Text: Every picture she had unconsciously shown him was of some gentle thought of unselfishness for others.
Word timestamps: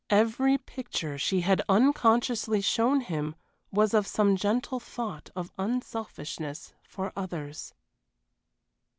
Every 0.09 0.57
picture 0.57 1.19
she 1.19 1.41
had 1.41 1.61
unconsciously 1.69 2.59
shown 2.59 3.01
him 3.01 3.35
was 3.71 3.93
of 3.93 4.07
some 4.07 4.35
gentle 4.35 4.79
thought 4.79 5.29
of 5.35 5.51
unselfishness 5.59 6.73
for 6.81 7.13
others. 7.15 7.75